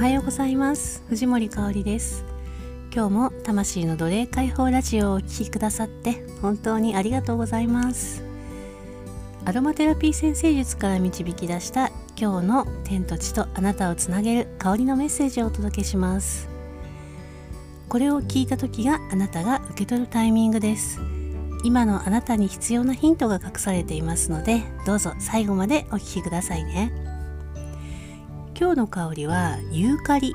[0.00, 1.02] はようございます。
[1.10, 2.24] 藤森香里です。
[2.90, 8.24] 今日も魂の奴隷解放ラジオをお聴きくださって本当にありがとうございます。
[9.44, 16.48] アロマテラピー先生術から導き出した今日の天と地とあなたをつなげる香りのメッセージをお届けします。
[17.90, 20.98] これを聞いた時があなたが受け取るタイミングです。
[21.62, 27.09] 今のあなたに必要なヒントが隠されていますのでどうぞ最後までお聴きくださいね。
[28.60, 30.34] 今日の香りはユーカリ。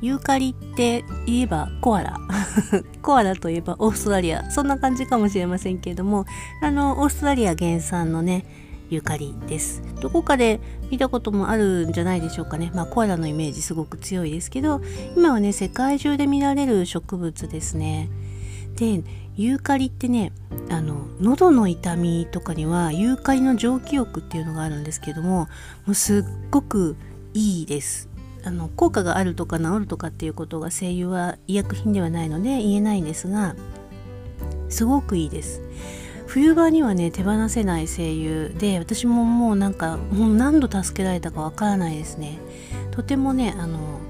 [0.00, 2.18] ユーカリって言えばコアラ。
[3.02, 4.50] コアラといえばオーストラリア。
[4.50, 6.26] そんな感じかもしれませんけれども
[6.60, 8.44] あのオーストラリア原産のね
[8.90, 9.80] ユーカリです。
[10.00, 10.58] どこかで
[10.90, 12.72] 見たこともあるんじゃないでしょうかね。
[12.74, 14.80] まあコアラのイメージすごく強いですけど
[15.16, 18.10] 今はね世界中で見られる植物ですね。
[18.74, 19.04] で
[19.36, 20.32] ユーカリってね
[20.68, 25.46] あの喉の痛みとかにはユーカリの蒸気浴っていうのがあるんですけども
[25.86, 26.96] もうすっごく
[27.34, 28.08] いいです。
[28.44, 33.54] あの効果があるとか治るとかっていうことが声優は医薬品ではないので言えないんですが
[34.68, 35.62] すごくいいです。
[36.26, 42.38] 冬場にはね手放せない声優で私ももうなんかもう何度助けられたかわからないですね。
[42.90, 44.00] とてもねあの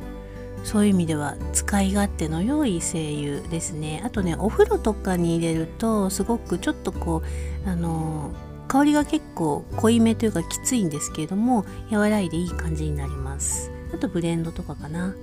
[0.65, 4.03] そういう意味では使い勝手の良い精油ですね。
[4.05, 7.23] あとねお風呂とかに入れるとすごくちょっとこ
[7.67, 8.31] うあの
[8.73, 13.71] 香りが結構濃いめというかきついんですけれども和らいでいい感じになります。
[13.95, 15.15] あとブレンドとかかな、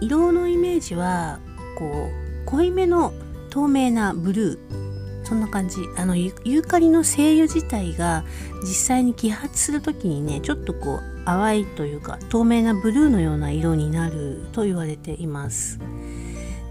[0.00, 1.40] 色のイメージは
[1.76, 2.08] こ
[2.44, 3.12] う濃いめの
[3.50, 5.24] 透明なブルー。
[5.24, 5.80] そんな感じ。
[5.96, 8.22] あのユーカリの精油自体が
[8.62, 15.80] 実際に揮発する時にねちょっとこう淡いというか透明なブルーのような色になると言われています。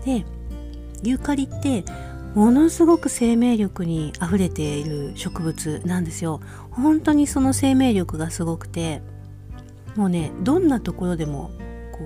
[0.06, 0.24] で
[1.04, 1.84] ユーカリって
[2.36, 6.42] ものすごく生命力にあふれている植物なんですよ。
[6.72, 9.02] 本当にその生命力がすごくて
[9.96, 11.52] もうねどんなところでも
[11.92, 12.00] こ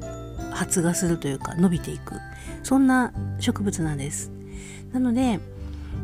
[0.00, 2.16] う発芽するというか伸びていく。
[2.62, 4.30] そんな植物なんです。
[4.92, 5.40] なので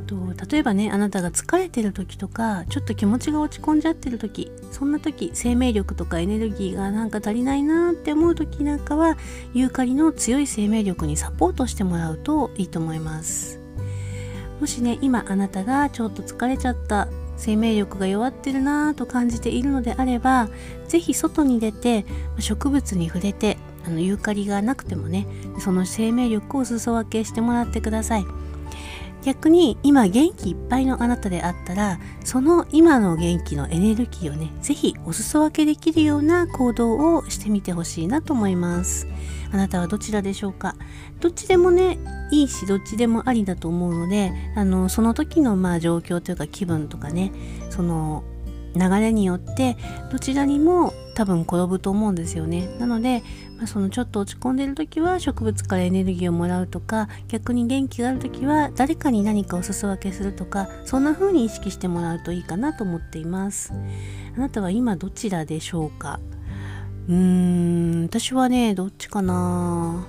[0.08, 0.16] と
[0.50, 9.16] 例えばねあなたが疲れてる時とかちょっと気持ちが落ち込んじゃってる時そんな時生命力とかエネルギーがなんか足りないなって思う時なんかは
[9.54, 13.67] ユーカリの強い生命力にサポートしてもらうといいと思います。
[14.60, 20.48] もしね今あなたがちょっと疲れちゃった生命力が弱ってるなぁと感じているのであれば
[20.88, 22.04] 是非外に出て
[22.40, 25.26] 植物に触れてあのユーカリがなくてもね
[25.60, 28.26] その生命力を裾分けしてもらってください。
[29.24, 39.06] 逆に今元気いっぱいのあなたであったらその今の元気のエネルギーをね是非お裾分けできるような行動をしてみてほしいなと思います。
[39.50, 40.76] あなたはどちらでしょうか？
[41.20, 41.98] どっちでもね
[42.30, 47.32] いいしどっちでもありだと思うのであのその時のまあ状況というか気分とかね
[47.70, 48.24] その
[48.74, 49.76] 流れによって
[50.10, 52.68] どちらにも多分転ぶと思うんですよね。
[52.78, 53.22] なので、
[53.56, 63.72] まあ、そのちょっと落ち込んでる時は植物からエネルギーをもらうとか逆に元気がある時は誰かに何かお裾分けするとかそんな風に意識してもらうといいかなと思っています。
[64.36, 66.20] あなたは今どちらでしょうか？
[67.08, 70.06] うーん私はねどっちかな。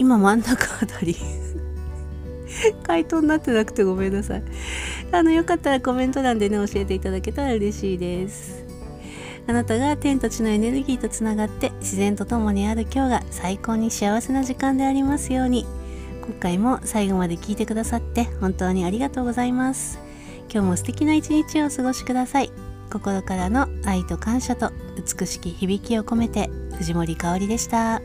[0.00, 1.14] 今真ん中あたり。
[2.86, 4.42] 回答になってなくてごめんなさい。
[5.12, 8.64] あのよかったらコメント欄でね教えていただけたら嬉しいです。
[9.46, 15.66] あなたが天と地のエネルギーとつながって自然と共にある今日が最高に幸せな時間でありますように。
[16.22, 19.98] 今回も最後まで聞いてくださって本当にありがとうございます。
[20.50, 22.50] 今日も素敵な一日をお過ごしください。
[22.90, 28.00] 心からの愛と感謝と美しき響きを込めて藤森かおりでした。